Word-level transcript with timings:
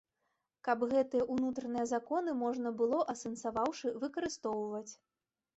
Каб 0.67 0.85
гэтыя 0.93 1.27
ўнутраныя 1.33 1.83
законы 1.93 2.31
можна 2.43 2.71
было, 2.79 3.03
асэнсаваўшы, 3.13 3.87
выкарыстоўваць. 4.07 4.87